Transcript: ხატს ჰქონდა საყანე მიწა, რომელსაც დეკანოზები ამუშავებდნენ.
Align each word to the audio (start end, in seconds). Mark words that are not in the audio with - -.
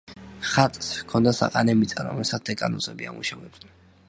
ხატს 0.51 0.87
ჰქონდა 1.01 1.35
საყანე 1.41 1.77
მიწა, 1.83 2.07
რომელსაც 2.09 2.51
დეკანოზები 2.51 3.11
ამუშავებდნენ. 3.15 3.81